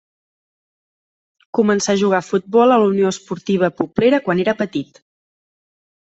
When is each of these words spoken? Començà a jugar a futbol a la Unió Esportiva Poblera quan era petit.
Començà 1.57 1.91
a 1.97 1.99
jugar 2.03 2.21
a 2.21 2.25
futbol 2.29 2.73
a 2.77 2.79
la 2.85 2.89
Unió 2.95 3.13
Esportiva 3.17 3.71
Poblera 3.83 4.23
quan 4.27 4.43
era 4.47 4.57
petit. 4.65 5.05